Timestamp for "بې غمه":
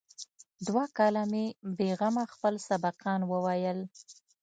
1.77-2.25